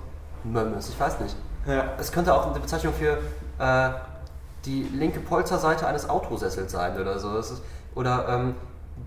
[0.42, 1.36] Mömmes, ich weiß nicht.
[1.66, 1.92] Ja.
[1.98, 3.18] Es könnte auch eine Bezeichnung für
[3.58, 3.90] äh,
[4.64, 7.36] die linke Polsterseite eines Autosessels sein oder so.
[7.36, 7.60] Ist,
[7.94, 8.54] oder ähm,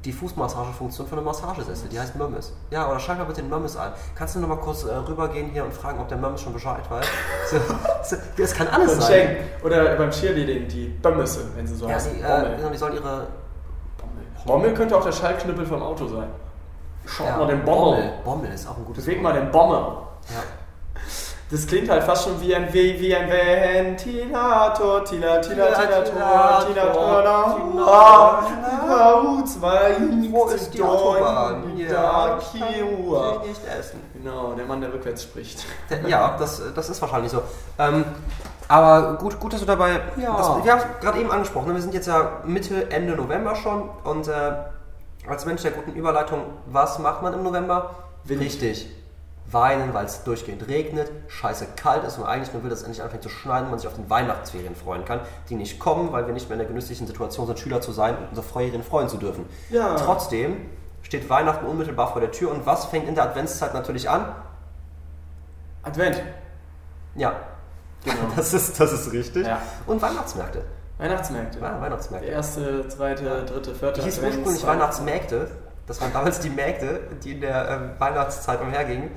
[0.05, 2.53] die Fußmassagefunktion von einem Massagesessel, die heißt Mömmes.
[2.71, 3.91] Ja, oder schalt mal bitte den Mömmes ein.
[4.15, 6.83] Kannst du noch mal kurz äh, rübergehen hier und fragen, ob der Mömmes schon Bescheid
[6.89, 7.05] weiß?
[7.49, 7.57] So,
[8.03, 9.11] so, das kann alles sein.
[9.11, 9.37] Schenk.
[9.63, 12.13] Oder beim Cheerleading die Bömmesse, wenn sie so Ja, heißen.
[12.15, 12.55] die, äh, Bommel.
[12.57, 13.27] genau, die sollen ihre
[14.45, 16.27] Bommel könnte auch der Schallknüppel vom Auto sein.
[17.05, 18.11] Schaut Ja, mal den Bommel.
[18.25, 19.77] Bommel ist auch ein gutes Beweg mal den Bommel.
[20.29, 20.39] Ja.
[21.51, 25.03] Das klingt halt fast schon wie ein, wie, wie ein Ventilator.
[25.05, 26.91] Tila, tila, tila, tila, tila,
[29.45, 29.95] zwei,
[30.31, 31.77] Wo ist die Autobahn?
[31.77, 32.61] Ja, ich
[33.43, 33.99] nicht essen.
[34.13, 35.65] Genau, der Mann, der rückwärts spricht.
[36.07, 37.43] Ja, das, das ist wahrscheinlich so.
[37.77, 38.05] Ähm,
[38.67, 39.99] aber gut, gut, dass du dabei.
[40.17, 40.35] Ja.
[40.35, 41.67] Das, wir haben es gerade eben angesprochen.
[41.67, 41.75] ne?
[41.75, 43.89] Wir sind jetzt ja Mitte, Ende November schon.
[44.03, 44.31] Und äh,
[45.27, 47.91] als Mensch der guten Überleitung, was macht man im November?
[48.23, 48.41] Wind.
[48.41, 48.89] Richtig.
[49.51, 53.03] Weinen, weil es durchgehend regnet, scheiße kalt ist und eigentlich nur will, dass es endlich
[53.03, 56.25] anfängt zu schneien und man sich auf den Weihnachtsferien freuen kann, die nicht kommen, weil
[56.25, 59.09] wir nicht mehr in der genüsslichen Situation sind, Schüler zu sein und unsere Ferien freuen
[59.09, 59.45] zu dürfen.
[59.69, 59.95] Ja.
[59.95, 60.69] Trotzdem
[61.01, 64.33] steht Weihnachten unmittelbar vor der Tür und was fängt in der Adventszeit natürlich an?
[65.83, 66.23] Advent.
[67.15, 67.35] Ja,
[68.03, 68.17] Genau.
[68.35, 69.45] das ist, das ist richtig.
[69.45, 69.61] Ja.
[69.85, 70.63] Und Weihnachtsmärkte.
[70.97, 71.59] Weihnachtsmärkte.
[71.59, 72.29] Ja, Weihnachtsmärkte.
[72.29, 74.01] Erste, zweite, dritte, vierte.
[74.01, 75.47] Die hieß ursprünglich Weihnachtsmärkte.
[75.87, 79.11] Das waren damals die Märkte, die in der ähm, Weihnachtszeit umhergingen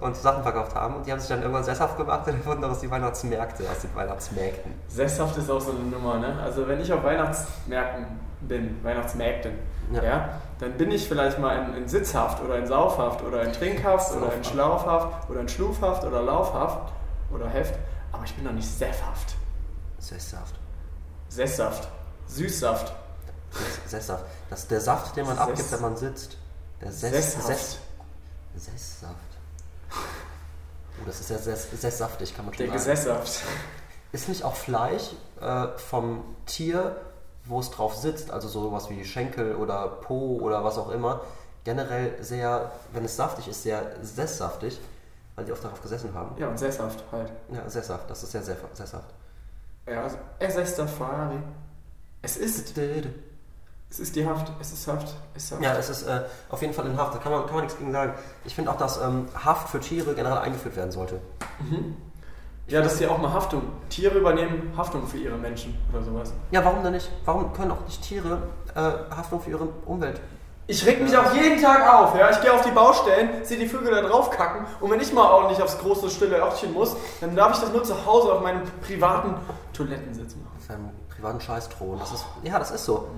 [0.00, 0.96] und Sachen verkauft haben.
[0.96, 3.94] Und die haben sich dann irgendwann sesshaft gemacht und wurden daraus die Weihnachtsmärkte aus den
[3.94, 4.72] Weihnachtsmärkten.
[4.88, 6.38] Sesshaft ist auch so eine Nummer, ne?
[6.42, 8.06] Also wenn ich auf Weihnachtsmärkten
[8.40, 9.52] bin, Weihnachtsmärkten,
[9.92, 10.02] Ja.
[10.02, 10.28] ja,
[10.58, 14.32] dann bin ich vielleicht mal in, in Sitzhaft oder in Saufhaft oder in Trinkhaft oder
[14.34, 14.42] in.
[14.44, 16.92] Schlaufhaft oder in Schlufhaft oder Laufhaft
[17.32, 17.74] oder Heft,
[18.12, 19.36] aber ich bin noch nicht sesshaft.
[19.98, 20.56] Sesshaft.
[21.28, 21.88] Sesshaft.
[22.26, 22.92] Süßsaft.
[23.52, 24.24] Sess- Sesshaft.
[24.50, 26.36] Das ist der Saft, den man Sess- abgibt, wenn man sitzt.
[26.80, 27.48] Der Sess Sesshaft.
[28.56, 29.16] Sess Sesshaft.
[31.02, 32.94] Oh, das ist ja sess sesssaftig, kann man schon Der sagen.
[32.96, 33.42] Gesesshaft.
[34.12, 35.10] Ist nicht auch Fleisch
[35.40, 36.96] äh, vom Tier,
[37.44, 41.22] wo es drauf sitzt, also sowas wie Schenkel oder Po oder was auch immer,
[41.64, 44.78] generell sehr, wenn es saftig ist, sehr sesssaftig,
[45.34, 46.36] weil die oft darauf gesessen haben.
[46.38, 47.32] Ja, und sesshaft halt.
[47.52, 49.08] Ja, sesshaft, das ist sehr sehr sesshaft.
[49.86, 51.38] Ja, also, es ist der Ferrari.
[52.20, 52.76] Es ist,
[53.92, 55.62] es ist die Haft, es ist Haft, es ist Haft.
[55.62, 57.78] Ja, es ist äh, auf jeden Fall in Haft, da kann man, kann man nichts
[57.78, 58.14] gegen sagen.
[58.46, 61.20] Ich finde auch, dass ähm, Haft für Tiere generell eingeführt werden sollte.
[62.68, 63.64] Ja, das ist ja auch mal Haftung.
[63.90, 66.32] Tiere übernehmen Haftung für ihre Menschen oder sowas.
[66.52, 67.10] Ja, warum denn nicht?
[67.26, 68.38] Warum können auch nicht Tiere
[68.74, 68.80] äh,
[69.14, 70.22] Haftung für ihre Umwelt?
[70.68, 72.30] Ich reg mich auch jeden Tag auf, ja.
[72.30, 75.30] Ich gehe auf die Baustellen, sehe die Vögel da drauf kacken und wenn ich mal
[75.30, 78.62] ordentlich aufs große, stille Örtchen muss, dann darf ich das nur zu Hause auf meinem
[78.80, 79.34] privaten
[79.74, 80.56] Toilettensitz machen.
[80.56, 81.98] Auf einem privaten.
[81.98, 83.08] Das ist, ja, das ist so.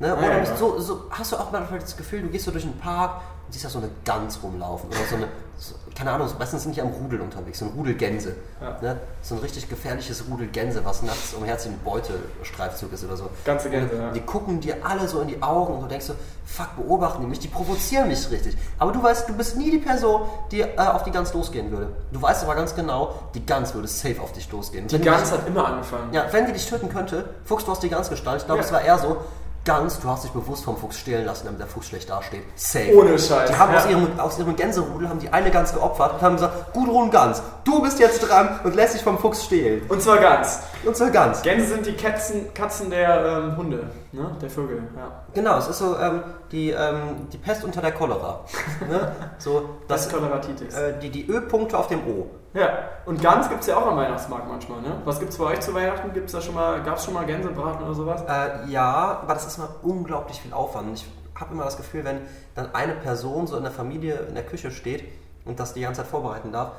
[0.00, 0.08] Ne?
[0.08, 0.40] Ja, Oder ja.
[0.40, 3.20] nicht so, so, hast du auch manchmal das Gefühl, du gehst so durch einen Park
[3.46, 6.74] und siehst da so eine Gans rumlaufen oder so eine, so, keine Ahnung, meistens sind
[6.74, 8.34] die am Rudel unterwegs, so ein Rudel Gänse.
[8.62, 8.78] Ja.
[8.80, 8.96] Ne?
[9.20, 13.28] So ein richtig gefährliches Rudel Gänse, was nachts umherzieht ein Beutestreifzug ist oder so.
[13.44, 14.10] Ganze Gänse, Und ja.
[14.12, 16.14] Die gucken dir alle so in die Augen und du denkst so,
[16.46, 18.56] fuck, beobachten die mich, die provozieren mich richtig.
[18.78, 21.88] Aber du weißt, du bist nie die Person, die äh, auf die Gans losgehen würde.
[22.10, 24.86] Du weißt aber ganz genau, die Gans würde safe auf dich losgehen.
[24.88, 26.10] Die Wenn Gans hat immer angefangen.
[26.14, 28.42] ja, wenn die dich töten könnte, Fuchs, du hast die Gans gestaltet.
[28.42, 28.66] Ich glaube, Ja.
[28.66, 29.18] es war eher so,
[29.64, 32.44] Gans, du hast dich bewusst vom Fuchs stehlen lassen, damit der Fuchs schlecht dasteht.
[32.54, 32.96] Safe.
[32.96, 33.90] Ohne Scheiß, Die haben aus, ja.
[33.90, 37.82] ihrem, aus ihrem Gänserudel haben die eine Gans geopfert und haben gesagt, Gudrun Gans, du
[37.82, 39.82] bist jetzt dran und lässt dich vom Fuchs stehlen.
[39.88, 40.60] Und zwar Gans.
[40.82, 41.42] Und zwar Gans.
[41.42, 44.30] Gänse sind die Katzen, Katzen der ähm, Hunde, ne?
[44.40, 45.22] Der Vögel, ja.
[45.34, 48.40] Genau, es ist so ähm, die, ähm, die Pest unter der Cholera.
[48.88, 49.12] ne?
[49.38, 50.74] So, Das das, ist Choleratitis.
[50.74, 52.26] äh, die, die Ö-Punkte auf dem O.
[52.52, 55.00] Ja, und Gans gibt es ja auch am Weihnachtsmarkt manchmal, ne?
[55.04, 56.12] Was gibt's bei euch zu Weihnachten?
[56.12, 58.22] Gibt's da schon mal, gab's schon mal Gänsebraten oder sowas?
[58.28, 60.98] Äh, ja, aber das ist mal unglaublich viel Aufwand.
[60.98, 61.08] Ich
[61.40, 62.20] habe immer das Gefühl, wenn
[62.56, 65.04] dann eine Person so in der Familie in der Küche steht
[65.44, 66.72] und das die ganze Zeit vorbereiten darf,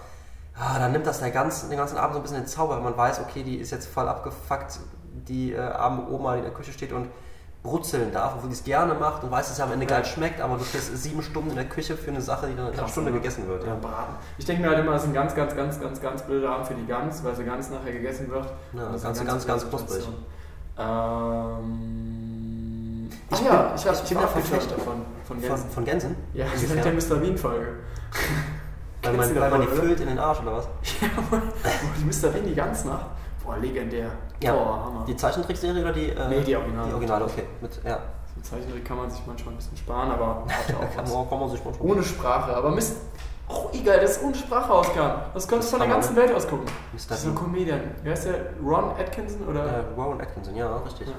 [0.60, 2.84] ah, dann nimmt das der ganzen, den ganzen Abend so ein bisschen den Zauber, wenn
[2.84, 4.78] man weiß, okay, die ist jetzt voll abgefuckt,
[5.28, 7.08] die äh, arme Oma, die in der Küche steht und
[7.64, 10.04] brutzeln darf, obwohl die es gerne macht und weiß, dass es ja am Ende geil
[10.04, 12.80] schmeckt, aber du stehst sieben Stunden in der Küche für eine Sache, die dann in
[12.80, 13.62] einer Stunde gegessen wird.
[13.64, 13.76] Ja, Ja.
[13.76, 14.16] Braten.
[14.40, 16.66] Ich denke mir halt immer, das ist ein ganz, ganz, ganz, ganz, ganz blöder Abend
[16.68, 18.46] für die Gans, weil sie ganz nachher gegessen wird.
[18.74, 20.08] Ja, das ist ganz, eine ganz, ganz knusprig.
[21.82, 24.94] Ähm, Ich ah ja, bin- ich, hab, ich ich bin auch Verfechter davon,
[25.26, 25.70] von Von, Gänsen.
[25.70, 26.16] von Gänsen?
[26.34, 27.16] Ja, das ist der Mr.
[27.22, 27.68] Bean-Folge.
[29.04, 30.68] Weil man, weil man die füllt in den Arsch oder was?
[31.32, 31.38] Wo
[32.00, 32.30] die Mr.
[32.32, 33.08] Bean die Gans macht.
[33.44, 34.12] Boah, legendär.
[34.42, 34.54] Ja.
[34.54, 35.06] Boah, Hammer.
[35.08, 36.10] Die Zeichentrickserie oder die?
[36.10, 36.88] Äh, Nee, die Originale.
[36.88, 37.44] Die Originale, okay.
[37.62, 38.00] Mit, ja.
[38.36, 41.64] So Zeichentrick kann man sich manchmal ein bisschen sparen, aber Kann man, kann man sich
[41.64, 41.92] manchmal.
[41.92, 42.98] Ohne Sprache, aber Mist.
[43.50, 45.10] Oh, egal, dass es ohne Sprache rauskam.
[45.34, 46.66] Das konntest du von der ganzen Welt aus gucken.
[46.94, 47.00] Mr.
[47.10, 47.36] Das ist so ein.
[47.36, 47.82] Comedian.
[48.02, 48.36] Wer ist der?
[48.64, 49.46] Ron Atkinson?
[49.48, 49.66] Oder?
[49.66, 51.08] Äh, Rowan Atkinson, ja, richtig.
[51.08, 51.14] Ja.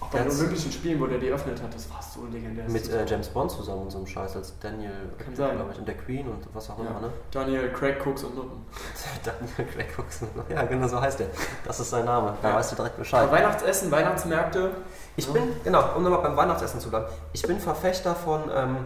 [0.00, 2.68] Auch bei den Olympischen Spielen, wo der die öffnet hat, das war so legendär.
[2.68, 5.56] Mit äh, James Bond zusammen und so einem Scheiß als Daniel Kann sein.
[5.56, 7.00] glaub ich, und der Queen und was auch immer, ja.
[7.00, 7.10] ne?
[7.30, 8.66] Daniel Craig Cooks und Nutten.
[9.24, 10.28] Daniel Craig Coxon.
[10.48, 11.28] Ja, genau so heißt der.
[11.64, 12.34] Das ist sein Name.
[12.42, 12.56] Da Ja.
[12.56, 13.30] weißt du direkt Aber Bescheid.
[13.32, 14.70] Weihnachtsessen, Weihnachtsmärkte.
[15.16, 15.32] Ich Ja.
[15.32, 17.06] bin, genau, um nochmal beim Weihnachtsessen zu bleiben.
[17.32, 18.76] Ich bin Verfechter von, ähm,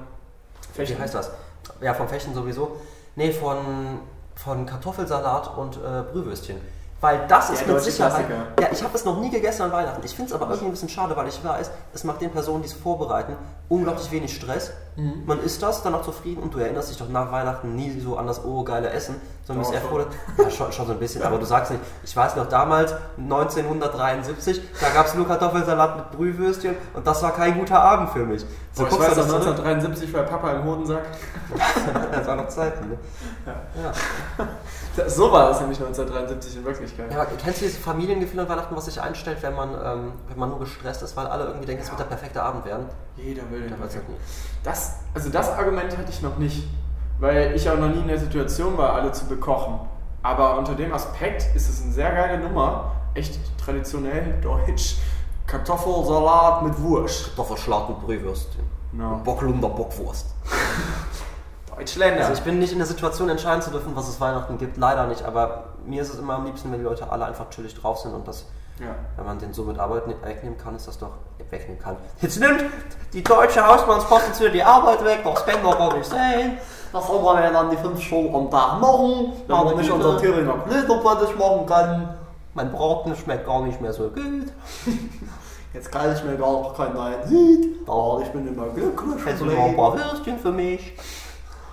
[0.72, 0.96] Fechten.
[0.96, 1.30] wie heißt das?
[1.80, 2.76] Ja, vom Fechten sowieso.
[3.16, 4.00] Nee, von,
[4.36, 6.60] von Kartoffelsalat und äh, Brühwürstchen.
[7.00, 8.26] Weil das ist mit Sicherheit.
[8.60, 10.04] Ja, ich habe es noch nie gegessen an Weihnachten.
[10.04, 12.62] Ich finde es aber irgendwie ein bisschen schade, weil ich weiß, es macht den Personen,
[12.62, 13.36] die es vorbereiten,
[13.68, 14.72] unglaublich wenig Stress.
[15.26, 18.16] Man isst das, dann auch zufrieden und du erinnerst dich doch nach Weihnachten nie so
[18.16, 21.22] an das oh geile Essen, sondern bist eher froh, ja schon, schon so ein bisschen,
[21.22, 26.10] aber du sagst nicht, ich weiß noch damals, 1973, da gab es nur Kartoffelsalat mit
[26.10, 28.44] Brühwürstchen und das war kein guter Abend für mich.
[28.72, 31.04] So ich guckst weiß das zurück, 1973 war Papa im Hodensack.
[32.12, 32.88] das war noch Zeiten.
[32.88, 32.98] Ne?
[34.96, 37.12] Das, so war es nämlich 1973 in Wirklichkeit.
[37.12, 40.48] Ja, kennst du dieses Familiengefühl an Weihnachten, was sich einstellt, wenn man, ähm, wenn man
[40.48, 42.86] nur gestresst ist, weil alle irgendwie denken, es wird der perfekte Abend werden?
[43.22, 44.14] Jeder will den nie.
[44.62, 46.68] Das, also das Argument hatte ich noch nicht,
[47.18, 49.80] weil ich auch noch nie in der Situation war, alle zu bekochen.
[50.22, 54.96] Aber unter dem Aspekt ist es eine sehr geile Nummer, echt traditionell deutsch.
[55.46, 57.28] Kartoffelsalat mit Wurst.
[57.28, 58.64] Kartoffelschlag mit Brühwürstchen.
[58.92, 59.20] Genau.
[59.24, 60.26] Bocklunder Bockwurst.
[61.76, 62.20] Deutschländer.
[62.20, 65.06] Also ich bin nicht in der Situation entscheiden zu dürfen, was es Weihnachten gibt, leider
[65.06, 67.98] nicht, aber mir ist es immer am liebsten, wenn die Leute alle einfach chillig drauf
[67.98, 68.46] sind und das,
[68.80, 68.94] ja.
[69.16, 71.10] wenn man den so mit Arbeit ne- wegnehmen kann, ist das doch
[71.50, 71.96] wegnehmen kann.
[72.20, 72.64] Jetzt nimmt
[73.12, 76.58] die deutsche Hausmannskosten wieder die Arbeit weg, das kann doch gar nicht sein.
[76.92, 80.18] Was soll man denn dann die fünf Stunden am Tag machen, wenn man nicht unser
[80.18, 82.18] Thüringer Knödelplatte machen kann?
[82.54, 84.52] Mein Braten schmeckt gar nicht mehr so gut.
[85.74, 87.86] Jetzt kann ich mir gar noch keinen neuen Lied.
[87.86, 89.24] Da ich bin immer glücklich.
[89.24, 90.94] Hättest du noch ein paar Würstchen für mich?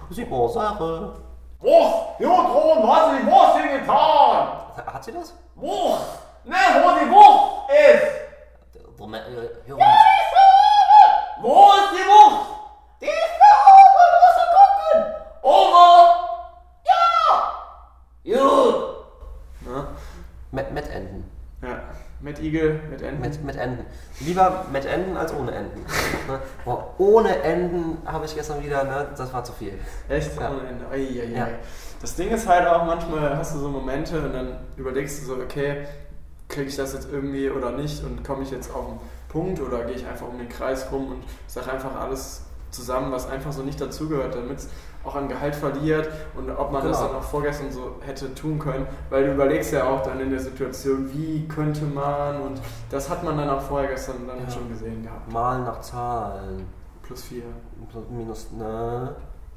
[0.10, 1.14] Super Sache.
[1.62, 2.20] Wurst!
[2.20, 4.48] Jodron, wo hast du die Wurst hingetan?
[4.86, 5.34] Hat sie das?
[5.56, 6.25] Wurst!
[6.46, 8.06] Wo die Wurst ist!
[9.00, 9.80] Der Me- äh, Hörer-
[11.42, 12.50] Wo ist die Wurst?
[13.02, 15.14] Die ist da oben, musst du gucken!
[15.42, 15.90] Over!
[16.86, 18.36] Ja!
[18.38, 18.96] Gut!
[19.66, 19.88] Ja.
[20.52, 21.32] Mit, mit Enden.
[21.62, 21.80] ja.
[22.22, 23.22] Mit Igel, mit Enten.
[23.22, 23.86] Mit, mit Enden.
[24.22, 25.82] Lieber mit Enden als ohne Enden.
[26.28, 26.40] ne?
[26.64, 29.08] Boah, ohne Enden habe ich gestern wieder, ne?
[29.16, 29.78] das war zu viel.
[30.08, 30.40] Echt?
[30.40, 30.50] Ja.
[30.50, 30.86] Ohne Ende.
[30.90, 31.38] Ei, ei, ei.
[31.38, 31.48] Ja.
[32.02, 35.36] Das Ding ist halt auch, manchmal hast du so Momente und dann überlegst du so,
[35.36, 35.86] okay,
[36.48, 39.84] kriege ich das jetzt irgendwie oder nicht und komme ich jetzt auf den Punkt oder
[39.86, 43.64] gehe ich einfach um den Kreis rum und sage einfach alles zusammen, was einfach so
[43.64, 44.70] nicht dazugehört, damit es
[45.04, 47.10] auch an Gehalt verliert und ob man das Genau.
[47.12, 50.40] dann auch vorgestern so hätte tun können, weil du überlegst ja auch dann in der
[50.40, 54.50] Situation, wie könnte man und das hat man dann auch vorher gestern dann Ja.
[54.50, 55.32] schon gesehen gehabt.
[55.32, 56.68] Mal nach Zahlen.
[57.04, 57.44] Plus vier.
[57.92, 59.16] Plus, Minus, ne?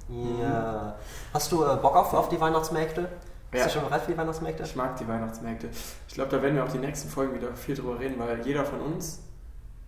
[0.08, 0.40] Mhm.
[0.42, 0.94] Ja.
[1.32, 3.08] Hast du äh, Bock auf, auf die Weihnachtsmärkte?
[3.52, 3.64] Ja.
[3.64, 4.62] du schon bereit für die Weihnachtsmärkte?
[4.62, 5.68] Ich mag die Weihnachtsmärkte.
[6.06, 8.64] Ich glaube, da werden wir auch die nächsten Folgen wieder viel drüber reden, weil jeder
[8.64, 9.20] von uns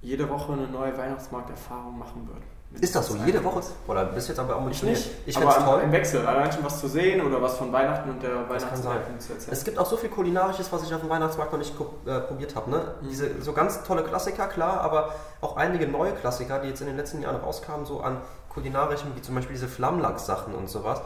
[0.03, 2.43] jede Woche eine neue Weihnachtsmarkterfahrung machen wird.
[2.81, 3.17] Ist das so?
[3.27, 3.63] Jede Woche?
[3.89, 5.11] Oder bist du jetzt aber Ich nicht.
[5.27, 5.81] Ich aber finde es toll.
[5.83, 6.25] im Wechsel.
[6.25, 9.53] Allein schon was zu sehen oder was von Weihnachten und der Weihnachtsmärkten zu erzählen.
[9.53, 11.75] Es gibt auch so viel Kulinarisches, was ich auf dem Weihnachtsmarkt noch nicht
[12.07, 12.71] äh, probiert habe.
[12.71, 12.95] Ne?
[13.03, 13.09] Mhm.
[13.09, 16.97] Diese so ganz tolle Klassiker, klar, aber auch einige neue Klassiker, die jetzt in den
[16.97, 18.19] letzten Jahren rauskamen, so an
[18.49, 21.03] kulinarischen, wie zum Beispiel diese Flammlachs-Sachen und sowas.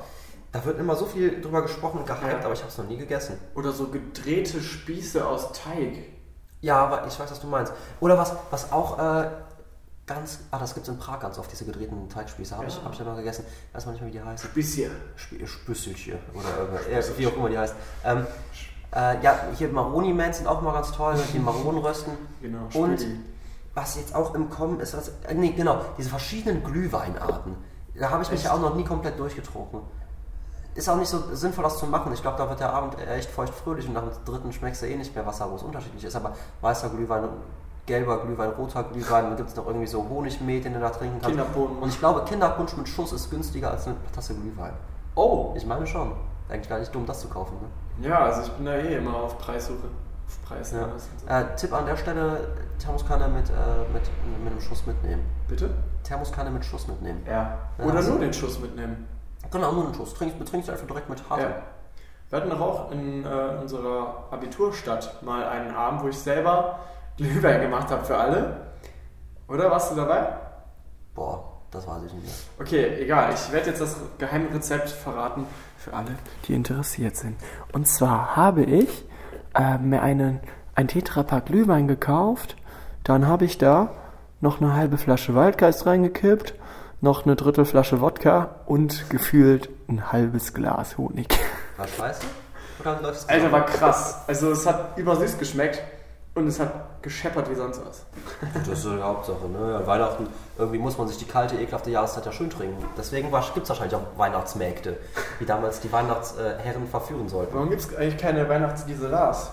[0.55, 2.45] Da wird immer so viel drüber gesprochen und gehypt, Ja.
[2.45, 3.37] aber ich habe es noch nie gegessen.
[3.57, 6.05] Oder so gedrehte Spieße aus Teig.
[6.61, 7.73] Ja, aber ich weiß, was du meinst.
[7.99, 9.31] Oder was, was auch äh,
[10.07, 12.85] ganz, ah, das gibt es in Prag ganz oft, diese gedrehten Teigspieße, habe ich, Ja.
[12.85, 13.45] hab ich ja mal gegessen.
[13.73, 14.49] Weiß man nicht mehr, wie die heißen.
[14.49, 14.91] Spieße.
[15.19, 17.75] Sp- Spüsselchen oder ja, wie auch immer die heißt.
[18.05, 18.25] Ähm,
[18.95, 22.13] äh, ja, hier Maroni-Mans sind auch mal ganz toll, die Maronenrösten.
[22.41, 23.19] Genau, Und Spüli.
[23.75, 27.57] was jetzt auch im Kommen ist, was, äh, nee, genau, diese verschiedenen Glühweinarten.
[27.99, 28.47] Da habe ich mich Echt?
[28.47, 29.81] ja auch noch nie komplett durchgetrunken.
[30.75, 32.13] Ist auch nicht so sinnvoll, das zu machen.
[32.13, 34.97] Ich glaube, da wird der Abend echt feucht-fröhlich und nach dem dritten schmeckst du eh
[34.97, 36.17] nicht mehr, was da groß unterschiedlich ist.
[36.17, 36.33] Aber
[36.63, 37.29] weißer Glühwein,
[37.87, 41.21] gelber Glühwein, roter Glühwein, dann gibt es noch irgendwie so Honigmet, den du da trinken
[41.21, 41.29] kannst.
[41.29, 41.81] Kinderpunsch.
[41.81, 44.73] Und ich glaube, Kinderpunsch mit Schuss ist günstiger als eine Tasse Glühwein.
[45.15, 45.53] Oh.
[45.57, 46.13] Ich meine schon.
[46.49, 47.57] Eigentlich gar nicht dumm, das zu kaufen.
[47.99, 48.09] Ne?
[48.09, 49.89] Ja, also ich bin da eh immer auf Preissuche.
[50.27, 50.73] Auf Preis.
[50.73, 50.89] Ja.
[50.99, 51.27] so.
[51.29, 53.53] Äh, Tipp an der Stelle: Thermoskanne mit, äh,
[53.93, 54.03] mit,
[54.43, 55.25] mit einem Schuss mitnehmen.
[55.49, 55.71] Bitte?
[56.03, 57.23] Thermoskanne mit Schuss mitnehmen.
[57.27, 57.59] Ja.
[57.79, 59.07] Oder nur den Schuss mitnehmen.
[59.51, 60.15] Genau, nur einen Schuss.
[60.15, 61.43] Trinkst, trinkst du einfach direkt mit Harte.
[61.43, 61.63] Ja.
[62.31, 63.29] Wir hatten doch auch in äh,
[63.61, 66.81] unserer Abiturstadt mal einen Abend, wo ich selber
[67.17, 68.57] Glühwein gemacht habe für alle.
[69.49, 70.29] Oder warst du dabei?
[71.15, 72.35] Boah, das weiß ich nicht mehr.
[72.59, 73.33] Okay, egal.
[73.35, 76.17] Ich werde jetzt das Geheimrezept verraten für alle,
[76.49, 77.37] die interessiert sind.
[77.73, 79.05] Und zwar habe ich
[79.55, 80.41] äh, mir einen,
[80.75, 82.57] ein Tetrapack Glühwein gekauft.
[83.05, 83.91] Dann habe ich da
[84.41, 86.55] noch eine halbe Flasche Waldgeist reingekippt,
[87.05, 91.29] noch eine Drittelflasche Wodka und gefühlt ein halbes Glas Honig.
[91.77, 92.23] War scheiße?
[92.81, 94.23] Oder es Alter, war krass.
[94.27, 95.81] Also es hat übersüß geschmeckt
[96.35, 98.05] und es hat gescheppert wie sonst was.
[98.55, 99.77] Das ist so die Hauptsache, ne?
[99.77, 100.27] An Weihnachten,
[100.59, 102.83] irgendwie muss man sich die kalte, ekelhafte Jahreszeit ja schön trinken.
[102.97, 104.97] Deswegen gibt es wahrscheinlich auch Weihnachtsmärkte,
[105.39, 107.55] die damals die Weihnachtsherren verführen sollten.
[107.55, 109.51] Warum gibt es eigentlich keine Weihnachtsgiselars?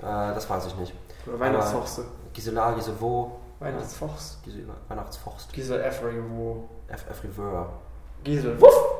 [0.00, 0.94] Äh, das weiß ich nicht.
[1.26, 2.04] Oder Weihnachtshochste?
[2.32, 3.38] Gisela, Gisevo,
[4.88, 6.68] Weihnachtsforst, Gisel Efri, wo?
[6.88, 7.04] F.
[7.08, 7.24] F.
[7.24, 7.68] Rivera.
[8.22, 8.96] Gisel, wuff!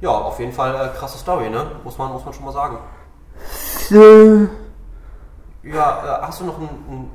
[0.00, 1.72] Ja, auf jeden Fall äh, krasse Story, ne?
[1.84, 2.78] Muss man, muss man schon mal sagen.
[5.62, 7.10] Ja, äh, hast du noch ein, ein,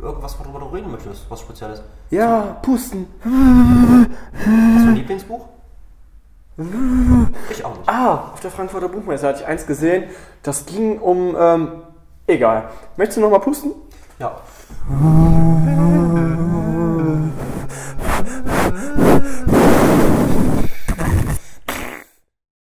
[0.00, 1.82] irgendwas, worüber du reden möchtest, was Spezielles?
[2.10, 3.06] Ja, pusten.
[3.22, 5.46] Hast du ein Lieblingsbuch?
[7.50, 7.88] Ich auch nicht.
[7.88, 10.04] Ah, auf der Frankfurter Buchmesse hatte ich eins gesehen.
[10.42, 11.36] Das ging um.
[11.38, 11.82] Ähm,
[12.26, 12.70] egal.
[12.96, 13.72] Möchtest du noch mal pusten?
[14.18, 14.40] Ja.